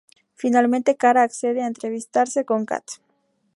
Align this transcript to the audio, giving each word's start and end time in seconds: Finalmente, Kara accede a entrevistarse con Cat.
Finalmente, 0.33 0.95
Kara 0.97 1.21
accede 1.21 1.61
a 1.61 1.67
entrevistarse 1.67 2.43
con 2.43 2.65
Cat. 2.65 2.85